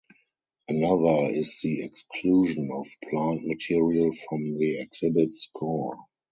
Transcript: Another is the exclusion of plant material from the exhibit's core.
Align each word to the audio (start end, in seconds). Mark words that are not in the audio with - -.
Another 0.67 1.31
is 1.31 1.59
the 1.61 1.83
exclusion 1.83 2.71
of 2.73 2.87
plant 3.07 3.41
material 3.45 4.09
from 4.27 4.57
the 4.57 4.79
exhibit's 4.79 5.47
core. 5.55 5.95